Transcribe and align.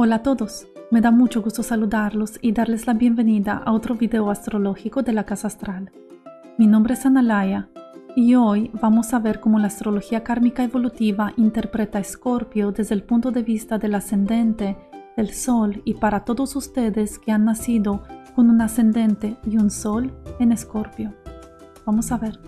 Hola 0.00 0.14
a 0.14 0.22
todos, 0.22 0.68
me 0.92 1.00
da 1.00 1.10
mucho 1.10 1.42
gusto 1.42 1.64
saludarlos 1.64 2.38
y 2.40 2.52
darles 2.52 2.86
la 2.86 2.94
bienvenida 2.94 3.54
a 3.54 3.72
otro 3.72 3.96
video 3.96 4.30
astrológico 4.30 5.02
de 5.02 5.12
la 5.12 5.24
Casa 5.24 5.48
Astral. 5.48 5.90
Mi 6.56 6.68
nombre 6.68 6.94
es 6.94 7.04
Analaya 7.04 7.68
y 8.14 8.36
hoy 8.36 8.70
vamos 8.80 9.12
a 9.12 9.18
ver 9.18 9.40
cómo 9.40 9.58
la 9.58 9.66
astrología 9.66 10.22
kármica 10.22 10.62
evolutiva 10.62 11.32
interpreta 11.36 11.98
a 11.98 12.00
Escorpio 12.00 12.70
desde 12.70 12.94
el 12.94 13.02
punto 13.02 13.32
de 13.32 13.42
vista 13.42 13.78
del 13.78 13.96
ascendente, 13.96 14.76
del 15.16 15.34
Sol 15.34 15.82
y 15.84 15.94
para 15.94 16.24
todos 16.24 16.54
ustedes 16.54 17.18
que 17.18 17.32
han 17.32 17.46
nacido 17.46 18.04
con 18.36 18.50
un 18.50 18.60
ascendente 18.60 19.36
y 19.44 19.56
un 19.56 19.68
Sol 19.68 20.12
en 20.38 20.52
Escorpio. 20.52 21.12
Vamos 21.84 22.12
a 22.12 22.18
ver. 22.18 22.38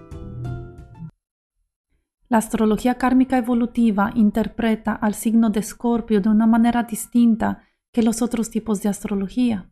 La 2.30 2.38
astrología 2.38 2.94
kármica 2.94 3.38
evolutiva 3.38 4.12
interpreta 4.14 4.92
al 4.92 5.14
signo 5.14 5.50
de 5.50 5.58
Escorpio 5.58 6.20
de 6.20 6.28
una 6.28 6.46
manera 6.46 6.84
distinta 6.84 7.64
que 7.92 8.04
los 8.04 8.22
otros 8.22 8.50
tipos 8.50 8.82
de 8.82 8.88
astrología. 8.88 9.68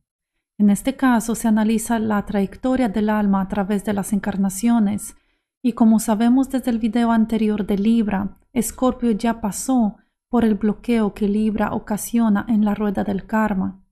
En 0.59 0.69
este 0.69 0.97
caso 0.97 1.37
se 1.37 1.47
analiza 1.47 2.01
la 2.01 2.27
trayectoria 2.27 2.89
del 2.89 3.11
alma 3.11 3.43
a 3.43 3.49
través 3.49 3.85
de 3.85 3.93
las 3.93 4.13
encarnaciones 4.13 5.17
y 5.63 5.75
como 5.75 6.01
sabemos 6.01 6.51
desde 6.51 6.73
el 6.73 6.81
video 6.81 7.13
anterior 7.13 7.65
de 7.65 7.79
Libra, 7.79 8.37
Escorpio 8.53 9.13
ya 9.13 9.41
pasó 9.41 9.97
por 10.29 10.45
el 10.45 10.57
bloqueo 10.57 11.15
que 11.15 11.29
Libra 11.29 11.73
ocasiona 11.73 12.45
en 12.49 12.65
la 12.65 12.75
rueda 12.75 13.05
del 13.05 13.25
karma. 13.25 13.85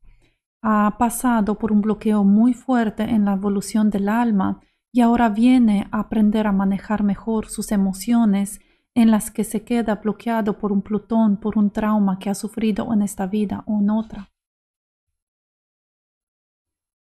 Ha 0.61 0.99
pasado 0.99 1.55
por 1.55 1.71
un 1.71 1.83
bloqueo 1.83 2.25
muy 2.25 2.53
fuerte 2.53 3.05
en 3.05 3.27
la 3.27 3.35
evolución 3.35 3.91
del 3.91 4.09
alma 4.09 4.61
y 4.97 5.03
ahora 5.03 5.29
viene 5.29 5.89
a 5.93 6.01
aprender 6.01 6.47
a 6.47 6.53
manejar 6.53 7.03
mejor 7.03 7.49
sus 7.49 7.71
emociones 7.71 8.61
en 8.97 9.11
las 9.11 9.31
que 9.31 9.45
se 9.45 9.63
queda 9.63 9.97
bloqueado 9.97 10.59
por 10.59 10.73
un 10.73 10.81
Plutón, 10.81 11.37
por 11.37 11.59
un 11.59 11.71
trauma 11.71 12.19
que 12.19 12.31
ha 12.31 12.35
sufrido 12.35 12.91
en 12.95 13.03
esta 13.03 13.27
vida 13.27 13.63
o 13.67 13.79
en 13.79 13.91
otra. 13.91 14.31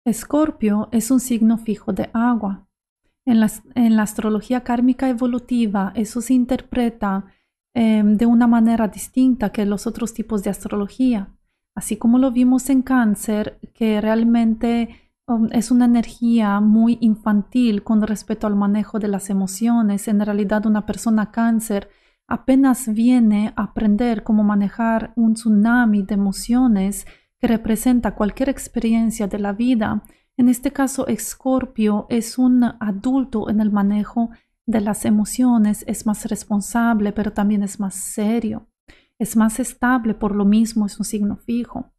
Escorpio 0.05 0.89
es 0.91 1.13
un 1.13 1.21
signo 1.21 1.57
fijo 1.57 1.93
de 1.93 2.11
agua. 2.13 2.67
En 3.25 3.39
la, 3.39 4.03
astrología 4.03 4.65
kármica 4.65 5.09
evolutiva 5.09 5.93
eso 5.95 6.21
se 6.21 6.35
interpreta 6.35 7.27
em, 7.75 8.17
de 8.17 8.27
una 8.27 8.49
manera 8.49 8.89
distinta 8.89 9.53
que 9.53 9.65
los 9.65 9.87
otros 9.87 10.13
tipos 10.13 10.43
de 10.43 10.51
astrología. 10.51 11.29
Así 11.77 11.97
como 11.97 12.19
lo 12.19 12.33
vimos 12.33 12.71
en 12.71 12.83
cáncer, 12.83 13.61
que 13.73 14.01
realmente 14.01 15.04
es 15.53 15.71
una 15.71 15.87
energía 15.87 16.61
muy 16.61 16.99
infantil 17.01 17.83
con 17.83 18.03
respecto 18.03 18.47
al 18.47 18.57
manejo 18.57 18.99
de 18.99 19.09
las 19.09 19.31
emociones. 19.31 20.07
En 20.09 20.21
realidad 20.21 20.67
una 20.67 20.85
persona 20.85 21.31
cáncer 21.31 21.89
apenas 22.27 22.93
viene 22.93 23.53
a 23.57 23.65
aprender 23.65 24.23
cómo 24.23 24.45
manejar 24.45 25.13
un 25.17 25.35
tsunami 25.35 26.03
de 26.03 26.15
emociones 26.15 27.07
que 27.41 27.47
representa 27.47 28.15
cualquier 28.15 28.49
experiencia 28.49 29.27
de 29.27 29.39
la 29.39 29.53
vida. 29.53 30.03
En 30.37 30.49
este 30.49 30.73
caso, 30.73 31.07
Escorpio 31.07 32.07
es 32.11 32.39
un 32.39 32.65
adulto 32.65 33.49
en 33.49 33.61
el 33.61 33.71
manejo 33.71 34.31
de 34.67 34.81
las 34.81 35.05
emociones, 35.05 35.85
es 35.87 36.07
más 36.07 36.25
responsable, 36.27 37.13
pero 37.13 37.33
también 37.33 37.63
es 37.63 37.79
más 37.79 37.95
serio, 37.95 38.67
es 39.19 39.37
más 39.37 39.61
estable, 39.61 40.15
por 40.15 40.35
lo 40.35 40.45
mismo 40.45 40.87
es 40.87 40.99
un 40.99 41.05
signo 41.05 41.37
fijo. 41.37 41.94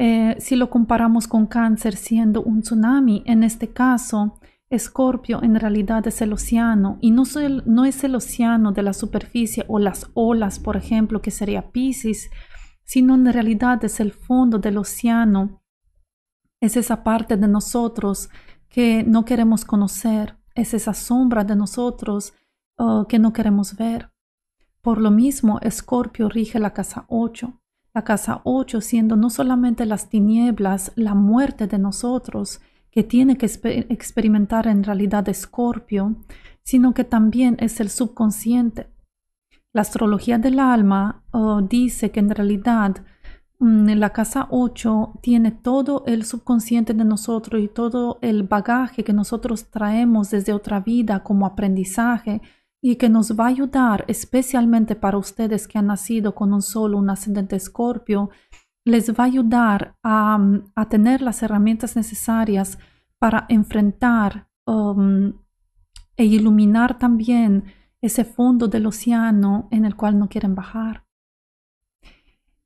Eh, 0.00 0.36
si 0.38 0.54
lo 0.54 0.70
comparamos 0.70 1.26
con 1.26 1.46
cáncer 1.46 1.96
siendo 1.96 2.40
un 2.42 2.62
tsunami, 2.62 3.24
en 3.26 3.42
este 3.42 3.72
caso, 3.72 4.38
Escorpio 4.70 5.42
en 5.42 5.58
realidad 5.58 6.06
es 6.06 6.22
el 6.22 6.32
océano 6.32 6.98
y 7.00 7.10
no, 7.10 7.24
no, 7.66 7.84
es 7.84 8.04
el 8.04 8.14
océano 8.14 8.70
de 8.70 8.82
la 8.82 8.92
superficie 8.92 9.64
o 9.66 9.80
las 9.80 10.08
olas, 10.14 10.60
por 10.60 10.76
ejemplo, 10.76 11.20
que 11.20 11.32
sería 11.32 11.72
Pisces, 11.72 12.30
sino 12.84 13.16
en 13.16 13.32
realidad 13.32 13.84
es 13.84 13.98
el 13.98 14.12
fondo 14.12 14.58
del 14.58 14.78
océano. 14.78 15.62
Es 16.60 16.76
esa 16.76 17.02
parte 17.02 17.36
de 17.36 17.48
nosotros 17.48 18.30
que 18.68 19.02
no 19.02 19.24
queremos 19.24 19.64
conocer, 19.64 20.36
es 20.54 20.74
esa 20.74 20.94
sombra 20.94 21.42
de 21.42 21.56
nosotros 21.56 22.34
oh, 22.76 23.06
que 23.08 23.18
no 23.18 23.32
queremos 23.32 23.76
ver. 23.76 24.12
Por 24.80 25.00
lo 25.00 25.10
mismo, 25.10 25.58
Escorpio 25.60 26.28
rige 26.28 26.60
la 26.60 26.72
casa 26.72 27.04
8 27.08 27.58
la 27.94 28.02
casa 28.02 28.40
8 28.44 28.80
siendo 28.80 29.16
no 29.16 29.30
solamente 29.30 29.86
las 29.86 30.08
tinieblas, 30.08 30.92
la 30.94 31.14
muerte 31.14 31.66
de 31.66 31.78
nosotros, 31.78 32.60
que 32.90 33.02
tiene 33.02 33.36
que 33.36 33.46
experimentar 33.46 34.66
en 34.66 34.84
realidad 34.84 35.28
Escorpio, 35.28 36.16
sino 36.62 36.94
que 36.94 37.04
también 37.04 37.56
es 37.60 37.80
el 37.80 37.90
subconsciente. 37.90 38.88
La 39.72 39.82
astrología 39.82 40.38
del 40.38 40.58
alma 40.58 41.22
oh, 41.30 41.60
dice 41.60 42.10
que 42.10 42.20
en 42.20 42.30
realidad 42.30 42.96
mm, 43.58 43.90
la 43.90 44.10
casa 44.10 44.48
8 44.50 45.20
tiene 45.22 45.50
todo 45.50 46.04
el 46.06 46.24
subconsciente 46.24 46.94
de 46.94 47.04
nosotros 47.04 47.62
y 47.62 47.68
todo 47.68 48.18
el 48.22 48.42
bagaje 48.42 49.04
que 49.04 49.12
nosotros 49.12 49.70
traemos 49.70 50.30
desde 50.30 50.52
otra 50.52 50.80
vida 50.80 51.22
como 51.22 51.46
aprendizaje, 51.46 52.40
y 52.80 52.96
que 52.96 53.08
nos 53.08 53.38
va 53.38 53.46
a 53.46 53.48
ayudar 53.48 54.04
especialmente 54.08 54.94
para 54.94 55.18
ustedes 55.18 55.66
que 55.66 55.78
han 55.78 55.86
nacido 55.86 56.34
con 56.34 56.52
un 56.52 56.62
solo, 56.62 56.98
un 56.98 57.10
ascendente 57.10 57.56
escorpio, 57.56 58.30
les 58.84 59.12
va 59.12 59.24
a 59.24 59.26
ayudar 59.26 59.96
a, 60.02 60.38
tener 60.88 61.20
las 61.20 61.42
herramientas 61.42 61.96
necesarias 61.96 62.78
para 63.18 63.46
enfrentar 63.48 64.48
um, 64.66 65.32
e 66.16 66.24
iluminar 66.24 66.98
también 66.98 67.64
ese 68.00 68.24
fondo 68.24 68.68
del 68.68 68.86
océano 68.86 69.68
en 69.70 69.84
el 69.84 69.96
cual 69.96 70.18
no 70.18 70.28
quieren 70.28 70.54
bajar. 70.54 71.04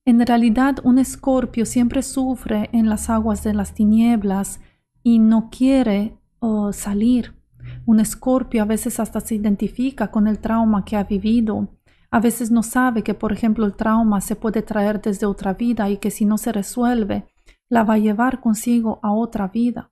En 0.05 0.25
realidad, 0.25 0.77
un 0.84 0.99
escorpio 0.99 1.65
siempre 1.65 2.03
sufre 2.03 2.69
en 2.72 2.89
las 2.89 3.09
aguas 3.09 3.43
de 3.43 3.55
las 3.55 3.72
tinieblas 3.72 4.61
y 5.03 5.19
no 5.19 5.49
quiere 5.51 6.19
uh, 6.41 6.72
salir 6.72 7.41
un 7.87 8.00
escorpio 8.00 8.62
a 8.62 8.66
veces 8.66 9.00
hasta 9.00 9.20
se 9.20 9.34
identifica 9.34 10.10
con 10.10 10.26
el 10.26 10.38
trauma 10.38 10.84
que 10.84 10.97
ha 10.97 11.04
vivido. 11.04 11.69
A 12.10 12.20
veces 12.20 12.50
no 12.50 12.62
sabe 12.62 13.03
que, 13.03 13.15
por 13.15 13.32
ejemplo, 13.32 13.65
el 13.65 13.75
trauma 13.75 14.20
se 14.20 14.37
puede 14.37 14.62
traer 14.62 15.00
desde 15.00 15.26
otra 15.26 15.54
vida 15.54 15.88
y 15.91 15.97
que 15.97 16.10
si 16.10 16.25
no 16.25 16.38
se 16.38 16.53
resuelve, 16.53 17.26
la 17.69 17.84
va 17.84 17.94
a 17.94 17.98
llevar 17.98 18.41
consigo 18.41 19.00
a 19.03 19.12
otra 19.12 19.48
vida. 19.48 19.91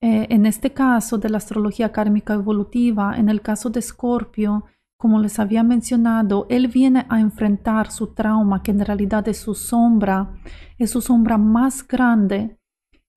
Eh, 0.00 0.26
en 0.28 0.44
este 0.44 0.72
caso 0.72 1.16
de 1.16 1.30
la 1.30 1.38
astrología 1.38 1.90
kármica 1.90 2.34
evolutiva, 2.34 3.16
en 3.16 3.30
el 3.30 3.40
caso 3.40 3.70
de 3.70 3.80
Escorpio, 3.80 4.64
como 4.98 5.18
les 5.18 5.38
había 5.38 5.62
mencionado, 5.62 6.46
él 6.50 6.68
viene 6.68 7.06
a 7.08 7.20
enfrentar 7.20 7.90
su 7.90 8.08
trauma, 8.14 8.62
que 8.62 8.70
en 8.70 8.84
realidad 8.84 9.26
es 9.28 9.38
su 9.38 9.54
sombra, 9.54 10.34
es 10.78 10.90
su 10.90 11.00
sombra 11.00 11.38
más 11.38 11.86
grande 11.86 12.58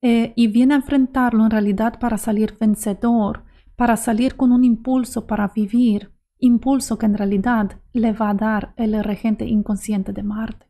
eh, 0.00 0.32
y 0.36 0.46
viene 0.46 0.74
a 0.74 0.78
enfrentarlo 0.78 1.44
en 1.44 1.50
realidad 1.50 1.98
para 1.98 2.18
salir 2.18 2.56
vencedor, 2.58 3.44
para 3.76 3.96
salir 3.96 4.36
con 4.36 4.52
un 4.52 4.64
impulso 4.64 5.26
para 5.26 5.48
vivir, 5.48 6.12
impulso 6.38 6.98
que 6.98 7.06
en 7.06 7.16
realidad 7.16 7.80
le 7.92 8.12
va 8.12 8.30
a 8.30 8.34
dar 8.34 8.74
el 8.76 9.02
regente 9.02 9.46
inconsciente 9.46 10.12
de 10.12 10.22
Marte. 10.22 10.66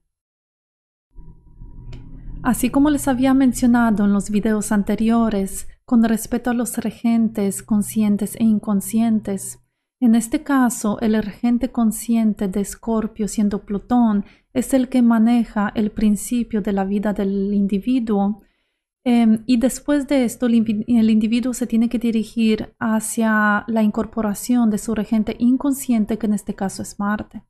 Así 2.42 2.70
como 2.70 2.88
les 2.90 3.08
había 3.08 3.34
mencionado 3.34 4.04
en 4.04 4.12
los 4.12 4.30
videos 4.30 4.72
anteriores 4.72 5.68
con 5.84 6.04
respecto 6.04 6.50
a 6.50 6.54
los 6.54 6.78
regentes 6.78 7.62
conscientes 7.62 8.36
e 8.36 8.44
inconscientes, 8.44 9.60
en 10.00 10.14
este 10.14 10.42
caso 10.42 11.00
el 11.00 11.20
regente 11.22 11.70
consciente 11.70 12.46
de 12.46 12.60
Escorpio 12.60 13.26
siendo 13.26 13.64
Plutón 13.64 14.24
es 14.54 14.72
el 14.72 14.88
que 14.88 15.02
maneja 15.02 15.72
el 15.74 15.90
principio 15.90 16.62
de 16.62 16.72
la 16.72 16.84
vida 16.84 17.12
del 17.12 17.52
individuo 17.52 18.42
Em, 19.10 19.42
y 19.46 19.56
después 19.56 20.06
de 20.06 20.26
esto, 20.26 20.44
el, 20.44 20.54
individuo 20.54 21.54
se 21.54 21.66
tiene 21.66 21.88
que 21.88 21.98
dirigir 21.98 22.74
hacia 22.78 23.64
la 23.66 23.82
incorporación 23.82 24.68
de 24.68 24.76
su 24.76 24.94
regente 24.94 25.34
inconsciente, 25.38 26.18
que 26.18 26.26
en 26.26 26.34
este 26.34 26.54
caso 26.54 26.82
es 26.82 27.00
Marte. 27.00 27.42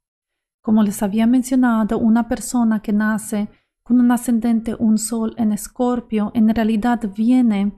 Como 0.62 0.84
les 0.84 1.02
había 1.02 1.26
mencionado, 1.26 1.98
una 1.98 2.28
persona 2.28 2.80
que 2.80 2.92
nace 2.92 3.48
con 3.82 3.98
un 3.98 4.12
ascendente, 4.12 4.76
un 4.78 4.98
sol 4.98 5.34
en 5.36 5.50
escorpio, 5.50 6.30
en 6.32 6.54
realidad 6.54 7.00
viene 7.12 7.72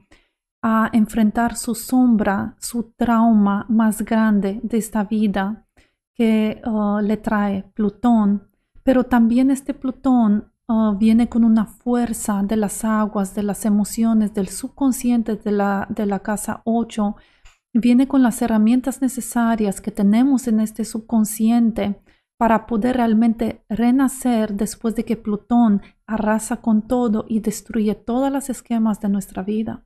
a 0.62 0.90
enfrentar 0.92 1.56
su 1.56 1.74
sombra, 1.74 2.56
su 2.60 2.92
trauma 2.98 3.64
más 3.70 4.02
grande 4.02 4.60
de 4.62 4.76
esta 4.76 5.04
vida 5.04 5.66
que 6.14 6.60
uh, 6.66 6.98
le 6.98 7.16
trae 7.16 7.62
Plutón. 7.72 8.46
Pero 8.82 9.04
también 9.04 9.50
este 9.50 9.72
Plutón 9.72 10.49
Oh, 10.72 10.94
viene 10.94 11.28
con 11.28 11.42
una 11.42 11.66
fuerza 11.66 12.44
de 12.44 12.54
las 12.54 12.84
aguas, 12.84 13.34
de 13.34 13.42
las 13.42 13.64
emociones, 13.64 14.34
del 14.34 14.46
subconsciente 14.46 15.34
de 15.34 15.50
la, 15.50 15.88
de 15.90 16.06
la 16.06 16.20
casa 16.20 16.62
8. 16.64 17.16
Viene 17.72 18.06
con 18.06 18.22
las 18.22 18.40
herramientas 18.40 19.02
necesarias 19.02 19.80
que 19.80 19.90
tenemos 19.90 20.46
en 20.46 20.60
este 20.60 20.84
subconsciente 20.84 22.00
para 22.36 22.68
poder 22.68 22.98
realmente 22.98 23.64
renacer 23.68 24.54
después 24.54 24.94
de 24.94 25.04
que 25.04 25.16
Plutón 25.16 25.82
arrasa 26.06 26.58
con 26.58 26.82
todo 26.82 27.24
y 27.28 27.40
destruye 27.40 27.96
todas 27.96 28.30
las 28.30 28.48
esquemas 28.48 29.00
de 29.00 29.08
nuestra 29.08 29.42
vida. 29.42 29.84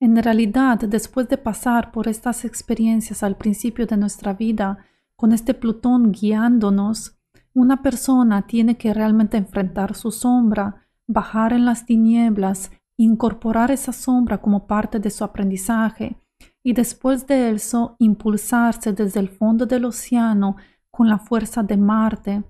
En 0.00 0.16
realidad, 0.16 0.78
después 0.78 1.28
de 1.28 1.36
pasar 1.36 1.92
por 1.92 2.08
estas 2.08 2.46
experiencias 2.46 3.22
al 3.22 3.36
principio 3.36 3.84
de 3.84 3.98
nuestra 3.98 4.32
vida, 4.32 4.78
con 5.14 5.34
este 5.34 5.52
Plutón 5.52 6.10
guiándonos, 6.10 7.18
una 7.54 7.82
persona 7.82 8.46
tiene 8.46 8.76
que 8.76 8.94
realmente 8.94 9.36
enfrentar 9.36 9.94
su 9.94 10.10
sombra, 10.10 10.86
bajar 11.06 11.52
en 11.52 11.64
las 11.64 11.84
tinieblas, 11.84 12.70
incorporar 12.96 13.70
esa 13.70 13.92
sombra 13.92 14.38
como 14.38 14.66
parte 14.66 14.98
de 15.00 15.10
su 15.10 15.24
aprendizaje 15.24 16.16
y 16.62 16.72
después 16.72 17.26
de 17.26 17.50
eso 17.50 17.96
impulsarse 17.98 18.92
desde 18.92 19.20
el 19.20 19.28
fondo 19.28 19.66
del 19.66 19.84
océano 19.84 20.56
con 20.90 21.08
la 21.08 21.18
fuerza 21.18 21.62
de 21.62 21.76
Marte 21.76 22.44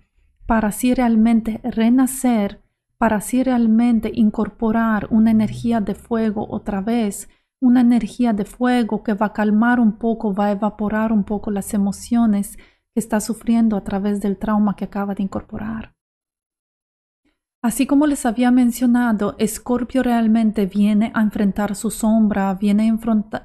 para 0.46 0.69
así 0.69 0.94
realmente 0.94 1.60
renacer, 1.64 2.60
para 2.98 3.16
así 3.16 3.43
realmente 3.43 4.10
incorporar 4.14 5.08
una 5.10 5.31
energía 5.31 5.81
de 5.81 5.94
fuego 5.94 6.46
otra 6.50 6.81
vez, 6.81 7.28
una 7.60 7.81
energía 7.81 8.32
de 8.32 8.44
fuego 8.44 9.02
que 9.02 9.14
va 9.14 9.26
a 9.26 9.32
calmar 9.32 9.81
un 9.81 9.93
poco, 9.93 10.34
va 10.34 10.46
a 10.46 10.50
evaporar 10.52 11.12
un 11.12 11.25
poco 11.25 11.50
las 11.50 11.72
emociones 11.75 12.58
que 12.94 13.00
está 13.00 13.20
sufriendo 13.20 13.76
a 13.76 13.84
través 13.84 14.20
del 14.20 14.36
trauma 14.36 14.76
que 14.76 14.84
acaba 14.84 15.14
de 15.14 15.22
incorporar. 15.22 15.94
Así 17.64 17.86
como 17.86 18.08
les 18.08 18.26
había 18.26 18.50
mencionado, 18.50 19.36
Escorpio 19.38 20.02
realmente 20.02 20.66
viene 20.66 21.12
a 21.14 21.22
enfrentar 21.22 21.76
su 21.76 21.92
sombra, 21.92 22.52
viene 22.54 22.92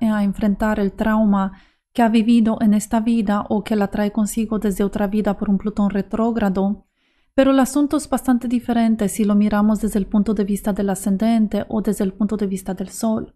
a, 0.02 0.24
enfrentar 0.24 0.80
el 0.80 0.92
trauma 0.94 1.62
que 1.94 2.02
ha 2.02 2.10
vivido 2.10 2.58
en 2.62 2.74
esta 2.74 3.00
vida 3.00 3.46
o 3.50 3.64
que 3.64 3.76
la 3.76 3.90
trae 3.90 4.12
consigo 4.12 4.58
desde 4.58 4.84
otra 4.84 5.06
vida 5.06 5.38
por 5.38 5.52
un 5.52 5.60
Plutón 5.60 5.92
retrógrado. 5.92 6.88
Pero 7.36 7.52
el 7.52 7.60
asunto 7.60 7.98
es 7.98 8.10
bastante 8.10 8.48
diferente 8.48 9.08
si 9.08 9.24
lo 9.24 9.36
miramos 9.36 9.82
desde 9.82 10.00
el 10.00 10.08
punto 10.08 10.34
de 10.34 10.46
vista 10.46 10.74
del 10.74 10.90
ascendente 10.90 11.66
o 11.70 11.84
desde 11.84 12.04
el 12.04 12.14
punto 12.14 12.38
de 12.38 12.48
vista 12.48 12.74
del 12.74 12.90
Sol. 12.90 13.36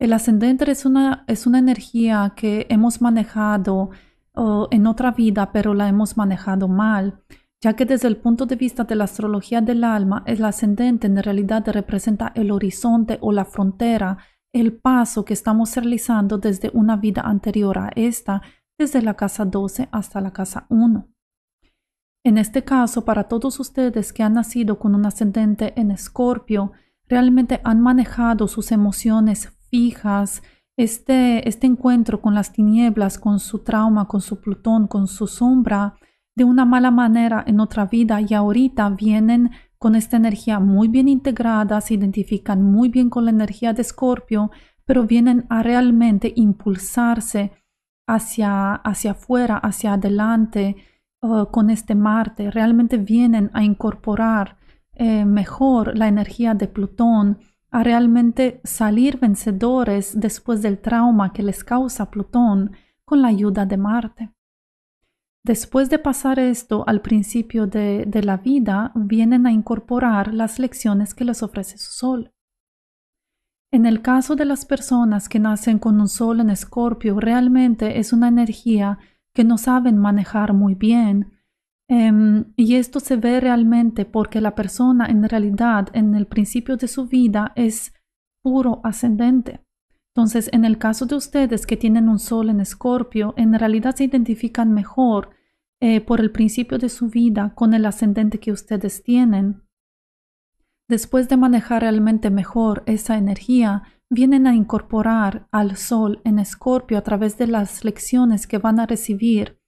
El 0.00 0.12
ascendente 0.14 0.68
es 0.68 0.84
una, 0.84 1.22
es 1.28 1.46
una 1.46 1.60
energía 1.60 2.32
que 2.34 2.66
hemos 2.70 3.00
manejado 3.00 3.90
en 4.34 4.86
otra 4.86 5.10
vida, 5.10 5.52
pero 5.52 5.74
la 5.74 5.88
hemos 5.88 6.16
manejado 6.16 6.68
mal 6.68 7.22
ya 7.62 7.74
que 7.74 7.86
desde 7.86 8.08
el 8.08 8.16
punto 8.16 8.44
de 8.44 8.56
vista 8.56 8.82
de 8.82 8.96
la 8.96 9.04
astrología 9.04 9.60
del 9.60 9.84
alma, 9.84 10.24
el 10.26 10.44
ascendente 10.44 11.06
en 11.06 11.22
realidad 11.22 11.64
representa 11.68 12.32
el 12.34 12.50
horizonte 12.50 13.18
o 13.20 13.30
la 13.30 13.44
frontera, 13.44 14.18
el 14.52 14.76
paso 14.76 15.24
que 15.24 15.32
estamos 15.32 15.74
realizando 15.76 16.38
desde 16.38 16.70
una 16.74 16.96
vida 16.96 17.22
anterior 17.22 17.78
a 17.78 17.92
esta, 17.94 18.42
desde 18.76 19.00
la 19.00 19.14
casa 19.14 19.44
12 19.44 19.88
hasta 19.92 20.20
la 20.20 20.32
casa 20.32 20.66
1. 20.70 21.08
En 22.24 22.38
este 22.38 22.64
caso, 22.64 23.04
para 23.04 23.28
todos 23.28 23.60
ustedes 23.60 24.12
que 24.12 24.24
han 24.24 24.34
nacido 24.34 24.80
con 24.80 24.96
un 24.96 25.06
ascendente 25.06 25.72
en 25.80 25.92
Escorpio, 25.92 26.72
realmente 27.08 27.60
han 27.62 27.80
manejado 27.80 28.48
sus 28.48 28.72
emociones 28.72 29.52
fijas, 29.70 30.42
este, 30.76 31.48
este 31.48 31.66
encuentro 31.66 32.20
con 32.20 32.34
las 32.34 32.52
tinieblas, 32.52 33.18
con 33.18 33.40
su 33.40 33.60
trauma, 33.60 34.08
con 34.08 34.20
su 34.20 34.40
Plutón, 34.40 34.86
con 34.86 35.06
su 35.06 35.26
sombra, 35.26 35.94
de 36.34 36.44
una 36.44 36.64
mala 36.64 36.90
manera 36.90 37.44
en 37.46 37.60
otra 37.60 37.86
vida 37.86 38.20
y 38.20 38.32
ahorita 38.32 38.88
vienen 38.90 39.50
con 39.78 39.96
esta 39.96 40.16
energía 40.16 40.60
muy 40.60 40.88
bien 40.88 41.08
integrada, 41.08 41.80
se 41.80 41.94
identifican 41.94 42.62
muy 42.62 42.88
bien 42.88 43.10
con 43.10 43.24
la 43.24 43.32
energía 43.32 43.72
de 43.72 43.82
Escorpio, 43.82 44.50
pero 44.84 45.04
vienen 45.04 45.44
a 45.50 45.62
realmente 45.62 46.32
impulsarse 46.36 47.52
hacia, 48.06 48.74
hacia 48.74 49.10
afuera, 49.12 49.56
hacia 49.58 49.94
adelante 49.94 50.76
uh, 51.20 51.46
con 51.46 51.70
este 51.70 51.94
Marte, 51.94 52.50
realmente 52.50 52.96
vienen 52.96 53.50
a 53.52 53.62
incorporar 53.62 54.56
eh, 54.94 55.24
mejor 55.24 55.96
la 55.96 56.08
energía 56.08 56.54
de 56.54 56.68
Plutón, 56.68 57.38
a 57.72 57.82
realmente 57.82 58.60
salir 58.64 59.18
vencedores 59.18 60.20
después 60.20 60.60
del 60.60 60.78
trauma 60.78 61.32
que 61.32 61.42
les 61.42 61.64
causa 61.64 62.10
Plutón 62.10 62.72
con 63.04 63.22
la 63.22 63.28
ayuda 63.28 63.64
de 63.64 63.78
Marte. 63.78 64.32
Después 65.44 65.90
de 65.90 65.98
pasar 65.98 66.38
esto 66.38 66.84
al 66.86 67.00
principio 67.00 67.66
de, 67.66 68.06
la 68.22 68.36
vida, 68.36 68.92
vienen 68.94 69.46
a 69.46 69.52
incorporar 69.52 70.32
las 70.32 70.58
lecciones 70.58 71.14
que 71.14 71.24
les 71.24 71.42
ofrece 71.42 71.78
su 71.78 71.90
sol. 71.92 72.32
En 73.72 73.86
el 73.86 74.02
caso 74.02 74.36
de 74.36 74.44
las 74.44 74.66
personas 74.66 75.28
que 75.30 75.40
nacen 75.40 75.78
con 75.78 75.98
un 75.98 76.08
sol 76.08 76.40
en 76.40 76.50
escorpio, 76.50 77.18
realmente 77.18 77.98
es 77.98 78.12
una 78.12 78.28
energía 78.28 78.98
que 79.34 79.44
no 79.44 79.56
saben 79.56 79.96
manejar 79.96 80.52
muy 80.52 80.74
bien. 80.74 81.32
Em, 81.94 82.54
y 82.56 82.76
esto 82.76 83.00
se 83.00 83.16
ve 83.16 83.38
realmente 83.38 84.06
porque 84.06 84.40
la 84.40 84.54
persona 84.54 85.04
en 85.04 85.28
realidad 85.28 85.88
en 85.92 86.14
el 86.14 86.26
principio 86.26 86.78
de 86.78 86.88
su 86.88 87.06
vida 87.06 87.52
es 87.54 87.92
puro 88.42 88.80
ascendente. 88.82 89.60
Entonces, 90.14 90.48
en 90.54 90.64
el 90.64 90.78
caso 90.78 91.04
de 91.04 91.16
ustedes 91.16 91.66
que 91.66 91.76
tienen 91.76 92.08
un 92.08 92.18
sol 92.18 92.48
en 92.48 92.60
escorpio, 92.60 93.34
en 93.36 93.52
realidad 93.52 93.94
se 93.94 94.04
identifican 94.04 94.72
mejor 94.72 95.32
eh, 95.82 96.00
por 96.00 96.20
el 96.20 96.30
principio 96.30 96.78
de 96.78 96.88
su 96.88 97.10
vida 97.10 97.52
con 97.54 97.74
el 97.74 97.84
ascendente 97.84 98.40
que 98.40 98.52
ustedes 98.52 99.02
tienen. 99.02 99.62
Después 100.88 101.28
de 101.28 101.36
manejar 101.36 101.82
realmente 101.82 102.30
mejor 102.30 102.84
esa 102.86 103.18
energía, 103.18 103.82
vienen 104.08 104.46
a 104.46 104.54
incorporar 104.54 105.46
al 105.52 105.76
sol 105.76 106.22
en 106.24 106.38
escorpio 106.38 106.96
a 106.96 107.02
través 107.02 107.36
de 107.36 107.48
las 107.48 107.84
lecciones 107.84 108.46
que 108.46 108.56
van 108.56 108.80
a 108.80 108.86
recibir 108.86 109.60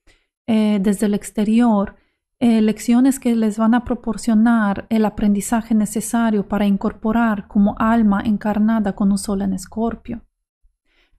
eh, 0.46 0.78
desde 0.80 1.04
el 1.04 1.12
exterior, 1.12 1.96
eh, 2.40 2.60
lecciones 2.60 3.20
que 3.20 3.34
les 3.34 3.58
van 3.58 3.74
a 3.74 3.84
proporcionar 3.84 4.86
el 4.90 5.04
aprendizaje 5.04 5.74
necesario 5.74 6.48
para 6.48 6.66
incorporar 6.66 7.46
como 7.48 7.76
alma 7.78 8.22
encarnada 8.24 8.94
con 8.94 9.12
un 9.12 9.18
sol 9.18 9.42
en 9.42 9.52
escorpio. 9.52 10.22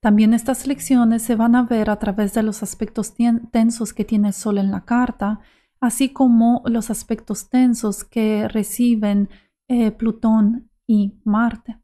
También 0.06 0.35
estas 0.35 0.67
lecciones 0.67 1.23
se 1.23 1.35
van 1.35 1.56
a 1.56 1.63
ver 1.63 1.89
a 1.89 1.97
través 1.97 2.35
de 2.35 2.44
los 2.44 2.62
aspectos 2.62 3.15
tensos 3.51 3.91
que 3.91 4.06
tiene 4.06 4.27
el 4.27 4.33
Sol 4.35 4.59
en 4.59 4.69
la 4.69 4.85
carta, 4.85 5.39
así 5.79 6.09
como 6.09 6.62
los 6.67 6.91
aspectos 6.91 7.50
tensos 7.50 8.03
que 8.03 8.47
reciben 8.47 9.29
eh, 9.67 9.89
Plutón 9.89 10.69
y 10.85 11.19
Marte. 11.23 11.79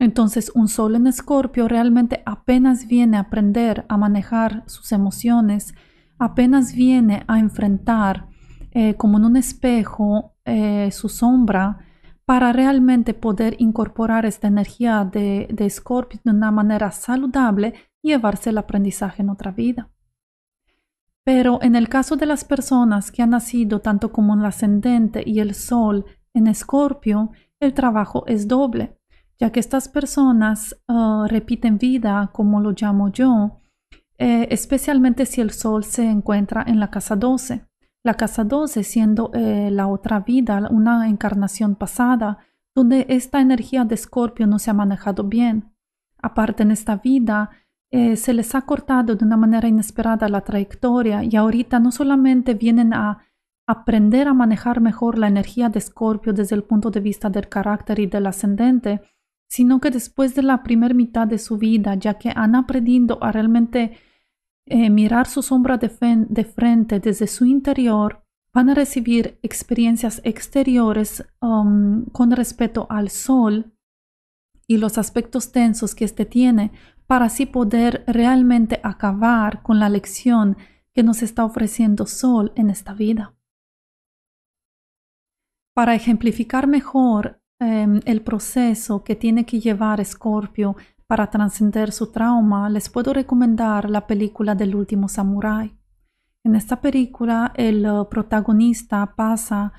Entonces, 0.00 0.50
un 0.56 0.66
Sol 0.66 0.96
en 0.96 1.06
Escorpio 1.06 1.68
realmente 1.68 2.24
apenas 2.26 2.88
viene 2.88 3.18
a 3.18 3.20
aprender 3.20 3.86
a 3.88 3.96
manejar 3.96 4.64
sus 4.66 4.90
emociones, 4.90 5.74
apenas 6.18 6.74
viene 6.74 7.24
a 7.26 7.38
enfrentar 7.38 8.28
eh, 8.72 8.94
como 8.94 9.18
en 9.18 9.24
un 9.24 9.36
espejo 9.36 10.34
eh, 10.44 10.90
su 10.90 11.08
sombra, 11.08 11.78
para 12.24 12.52
realmente 12.52 13.14
poder 13.14 13.56
incorporar 13.58 14.24
esta 14.24 14.48
energía 14.48 15.04
de, 15.04 15.48
de 15.52 15.68
Scorpio 15.68 16.20
de 16.24 16.30
una 16.30 16.50
manera 16.50 16.90
saludable 16.92 17.74
y 18.00 18.08
llevarse 18.08 18.50
el 18.50 18.58
aprendizaje 18.58 19.22
en 19.22 19.30
otra 19.30 19.50
vida. 19.50 19.90
Pero 21.24 21.60
en 21.62 21.76
el 21.76 21.88
caso 21.88 22.16
de 22.16 22.26
las 22.26 22.44
personas 22.44 23.10
que 23.10 23.22
han 23.22 23.30
nacido 23.30 23.80
tanto 23.80 24.12
como 24.12 24.34
el 24.34 24.44
ascendente 24.44 25.22
y 25.24 25.40
el 25.40 25.54
sol 25.54 26.04
en 26.34 26.46
Escorpio, 26.46 27.30
el 27.60 27.74
trabajo 27.74 28.24
es 28.26 28.48
doble, 28.48 28.98
ya 29.38 29.50
que 29.50 29.60
estas 29.60 29.88
personas 29.88 30.76
uh, 30.88 31.26
repiten 31.26 31.78
vida, 31.78 32.30
como 32.32 32.60
lo 32.60 32.72
llamo 32.72 33.10
yo, 33.10 33.61
eh, 34.18 34.48
especialmente 34.50 35.26
si 35.26 35.40
el 35.40 35.50
sol 35.50 35.84
se 35.84 36.04
encuentra 36.04 36.64
en 36.66 36.80
la 36.80 36.90
casa 36.90 37.16
12. 37.16 37.66
La 38.04 38.14
casa 38.14 38.44
12 38.44 38.82
siendo 38.82 39.30
eh, 39.34 39.70
la 39.70 39.86
otra 39.86 40.20
vida, 40.20 40.68
una 40.70 41.08
encarnación 41.08 41.76
pasada, 41.76 42.38
donde 42.74 43.06
esta 43.08 43.40
energía 43.40 43.84
de 43.84 43.94
Escorpio 43.94 44.46
no 44.46 44.58
se 44.58 44.70
ha 44.70 44.74
manejado 44.74 45.24
bien. 45.24 45.72
Aparte 46.18 46.62
en 46.62 46.70
esta 46.70 46.96
vida, 46.96 47.50
eh, 47.90 48.16
se 48.16 48.32
les 48.32 48.54
ha 48.54 48.62
cortado 48.62 49.14
de 49.14 49.24
una 49.24 49.36
manera 49.36 49.68
inesperada 49.68 50.28
la 50.28 50.40
trayectoria 50.40 51.22
y 51.24 51.36
ahorita 51.36 51.78
no 51.78 51.92
solamente 51.92 52.54
vienen 52.54 52.94
a 52.94 53.26
aprender 53.66 54.28
a 54.28 54.34
manejar 54.34 54.80
mejor 54.80 55.18
la 55.18 55.28
energía 55.28 55.68
de 55.68 55.78
Escorpio 55.78 56.32
desde 56.32 56.56
el 56.56 56.64
punto 56.64 56.90
de 56.90 57.00
vista 57.00 57.28
del 57.28 57.48
carácter 57.48 57.98
y 57.98 58.06
del 58.06 58.26
ascendente, 58.26 59.02
sino 59.52 59.82
que 59.82 59.90
después 59.90 60.34
de 60.34 60.42
la 60.42 60.62
primera 60.62 60.94
mitad 60.94 61.26
de 61.26 61.36
su 61.36 61.58
vida, 61.58 61.94
ya 61.94 62.14
que 62.14 62.32
han 62.34 62.54
aprendido 62.54 63.22
a 63.22 63.32
realmente 63.32 63.98
eh, 64.64 64.88
mirar 64.88 65.26
su 65.26 65.42
sombra 65.42 65.76
de, 65.76 65.90
frente 65.90 67.00
desde 67.00 67.26
su 67.26 67.44
interior, 67.44 68.24
van 68.54 68.70
a 68.70 68.74
recibir 68.74 69.38
experiencias 69.42 70.22
exteriores 70.24 71.22
um, 71.42 72.06
con 72.12 72.30
respecto 72.30 72.86
al 72.88 73.10
sol 73.10 73.76
y 74.66 74.78
los 74.78 74.96
aspectos 74.96 75.52
tensos 75.52 75.94
que 75.94 76.06
éste 76.06 76.24
tiene 76.24 76.72
para 77.06 77.26
así 77.26 77.44
poder 77.44 78.04
realmente 78.06 78.80
acabar 78.82 79.62
con 79.62 79.78
la 79.78 79.90
lección 79.90 80.56
que 80.94 81.02
nos 81.02 81.22
está 81.22 81.44
ofreciendo 81.44 82.06
Sol 82.06 82.52
en 82.56 82.70
esta 82.70 82.94
vida. 82.94 83.34
Para 85.74 85.94
ejemplificar 85.94 86.66
mejor 86.66 87.41
em, 87.62 88.00
el 88.04 88.22
proceso 88.22 89.02
que 89.04 89.16
tiene 89.16 89.46
que 89.46 89.60
llevar 89.60 90.00
Escorpio 90.00 90.76
para 91.06 91.28
trascender 91.28 91.92
su 91.92 92.10
trauma, 92.10 92.68
les 92.68 92.88
puedo 92.88 93.12
recomendar 93.12 93.88
la 93.88 94.06
película 94.06 94.54
del 94.54 94.74
último 94.74 95.08
samurái. 95.08 95.74
En 96.44 96.56
esta 96.56 96.80
película, 96.80 97.52
el 97.54 97.86
uh, 97.86 98.08
protagonista 98.08 99.14
pasa 99.14 99.72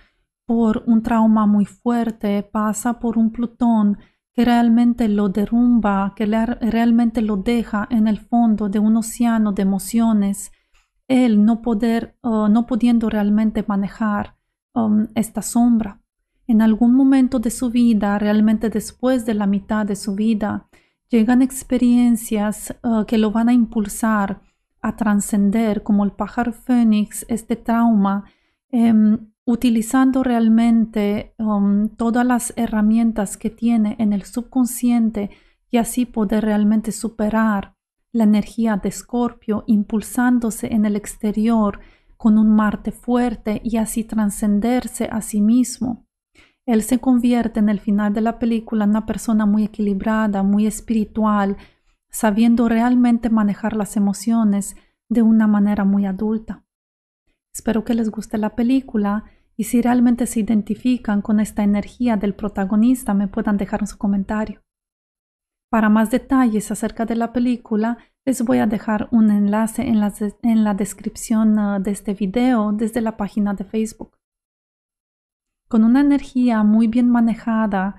por 0.45 0.83
un 0.87 1.01
trauma 1.01 1.45
muy 1.45 1.65
fuerte, 1.65 2.43
pasa 2.43 2.99
por 2.99 3.17
un 3.17 3.31
Plutón 3.31 3.97
que 4.33 4.45
realmente 4.45 5.07
lo 5.07 5.29
derrumba, 5.29 6.13
que 6.15 6.25
realmente 6.25 7.21
lo 7.21 7.37
deja 7.37 7.87
en 7.91 8.07
el 8.07 8.19
fondo 8.19 8.69
de 8.69 8.79
un 8.79 8.97
océano 8.97 9.51
de 9.51 9.61
emociones 9.61 10.51
él 11.07 11.45
no 11.45 11.61
poder, 11.61 12.17
uh, 12.23 12.47
no 12.47 12.65
pudiendo 12.65 13.09
realmente 13.09 13.63
manejar 13.67 14.35
um, 14.73 15.07
esta 15.15 15.41
sombra. 15.41 16.01
En 16.47 16.61
algún 16.61 16.93
momento 16.93 17.39
de 17.39 17.49
su 17.49 17.69
vida, 17.69 18.19
realmente 18.19 18.69
después 18.69 19.25
de 19.25 19.33
la 19.33 19.47
mitad 19.47 19.85
de 19.85 19.95
su 19.95 20.15
vida, 20.15 20.67
llegan 21.09 21.41
experiencias 21.41 22.75
uh, 22.83 23.05
que 23.05 23.17
lo 23.17 23.31
van 23.31 23.49
a 23.49 23.53
impulsar 23.53 24.41
a 24.81 24.95
trascender 24.95 25.83
como 25.83 26.03
el 26.03 26.11
pájaro 26.11 26.51
fénix 26.51 27.25
este 27.29 27.55
trauma, 27.55 28.25
em, 28.69 29.17
utilizando 29.45 30.23
realmente 30.23 31.33
um, 31.37 31.89
todas 31.89 32.25
las 32.25 32.53
herramientas 32.57 33.37
que 33.37 33.49
tiene 33.49 33.95
en 33.99 34.11
el 34.11 34.23
subconsciente 34.23 35.29
y 35.71 35.77
así 35.77 36.05
poder 36.05 36.43
realmente 36.43 36.91
superar 36.91 37.75
la 38.11 38.25
energía 38.25 38.77
de 38.77 38.89
Escorpio, 38.89 39.63
impulsándose 39.67 40.73
en 40.73 40.85
el 40.85 40.95
exterior 40.95 41.79
con 42.17 42.37
un 42.37 42.55
Marte 42.55 42.91
fuerte 42.91 43.61
y 43.63 43.77
así 43.77 44.03
trascenderse 44.03 45.09
a 45.11 45.21
sí 45.21 45.41
mismo. 45.41 46.05
Él 46.65 46.81
se 46.83 46.99
convierte 46.99 47.59
en 47.59 47.69
el 47.69 47.79
final 47.79 48.13
de 48.13 48.21
la 48.21 48.39
película 48.39 48.85
en 48.85 48.91
una 48.91 49.05
persona 49.05 49.45
muy 49.45 49.65
equilibrada, 49.65 50.43
muy 50.43 50.65
espiritual, 50.65 51.57
sabiendo 52.09 52.69
realmente 52.69 53.29
manejar 53.29 53.75
las 53.75 53.97
emociones 53.97 54.75
de 55.09 55.21
una 55.21 55.47
manera 55.47 55.83
muy 55.83 56.05
adulta. 56.05 56.63
Espero 57.53 57.83
que 57.83 57.93
les 57.93 58.09
guste 58.09 58.37
la 58.37 58.55
película 58.55 59.25
y 59.55 59.65
si 59.65 59.81
realmente 59.81 60.25
se 60.25 60.39
identifican 60.39 61.21
con 61.21 61.39
esta 61.39 61.63
energía 61.63 62.17
del 62.17 62.33
protagonista 62.33 63.13
me 63.13 63.27
puedan 63.27 63.57
dejar 63.57 63.85
su 63.85 63.97
comentario. 63.97 64.61
Para 65.69 65.89
más 65.89 66.11
detalles 66.11 66.71
acerca 66.71 67.05
de 67.05 67.15
la 67.15 67.33
película, 67.33 67.97
les 68.25 68.43
voy 68.43 68.59
a 68.59 68.67
dejar 68.67 69.09
un 69.11 69.31
enlace 69.31 69.81
en 69.81 69.99
la, 69.99 70.73
descripción 70.73 71.59
uh, 71.59 71.81
de 71.81 71.91
este 71.91 72.13
video 72.13 72.71
desde 72.71 73.01
la 73.01 73.17
página 73.17 73.53
de 73.53 73.65
Facebook. 73.65 74.15
Con 75.73 75.83
una 75.83 76.01
energía 76.01 76.61
muy 76.61 76.85
bien 76.85 77.09
manejada, 77.09 77.95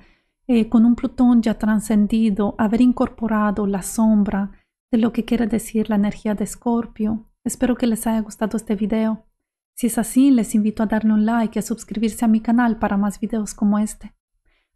eh, 0.47 0.69
con 0.69 0.85
un 0.85 0.95
Plutón 0.95 1.43
ya 1.43 1.59
trascendido, 1.59 2.55
haber 2.57 2.81
incorporado 2.81 3.67
la 3.67 3.83
sombra 3.83 4.53
de 4.93 4.99
lo 4.99 5.13
que 5.13 5.25
quiere 5.25 5.49
decir 5.49 5.91
la 5.91 5.97
energía 5.97 6.37
de 6.37 6.45
Escorpio. 6.45 7.27
Espero 7.43 7.75
que 7.75 7.89
les 7.89 8.07
haya 8.07 8.21
gustado 8.21 8.57
este 8.57 8.77
video. 8.77 9.27
Si 9.75 9.89
es 9.89 9.99
así, 9.99 10.31
les 10.31 10.55
invito 10.55 10.85
a 10.85 10.87
darle 10.87 11.15
un 11.15 11.27
like 11.27 11.59
y 11.59 11.59
a 11.59 11.63
suscribirse 11.63 12.25
a 12.25 12.29
mi 12.29 12.41
canal 12.41 12.79
para 12.79 12.97
más 12.97 13.19
videos 13.19 13.55
como 13.55 13.81
este. 13.81 14.15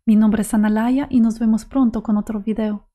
Mi 0.05 0.17
nombre 0.17 0.43
es 0.43 0.53
Analaya 0.53 1.07
y 1.09 1.21
nos 1.21 1.39
vemos 1.39 1.67
pronto 1.67 2.03
con 2.03 2.17
otro 2.17 2.41
video. 2.41 2.88